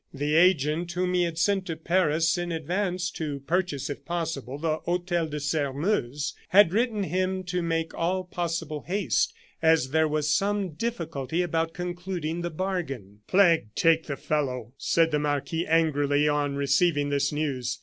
The 0.11 0.33
agent, 0.33 0.91
whom 0.93 1.13
he 1.13 1.25
had 1.25 1.37
sent 1.37 1.67
to 1.67 1.75
Paris 1.75 2.35
in 2.35 2.51
advance, 2.51 3.11
to 3.11 3.41
purchase, 3.41 3.87
if 3.87 4.03
possible, 4.03 4.57
the 4.57 4.77
Hotel 4.77 5.27
de 5.27 5.39
Sairmeuse, 5.39 6.33
had 6.49 6.73
written 6.73 7.03
him 7.03 7.43
to 7.43 7.61
make 7.61 7.93
all 7.93 8.23
possible 8.23 8.81
haste, 8.87 9.31
as 9.61 9.91
there 9.91 10.07
was 10.07 10.33
some 10.33 10.71
difficulty 10.71 11.43
about 11.43 11.75
concluding 11.75 12.41
the 12.41 12.49
bargain. 12.49 13.19
"Plague 13.27 13.67
take 13.75 14.07
the 14.07 14.17
fellow!" 14.17 14.73
said 14.75 15.11
the 15.11 15.19
marquis, 15.19 15.67
angrily, 15.67 16.27
on 16.27 16.55
receiving 16.55 17.09
this 17.09 17.31
news. 17.31 17.77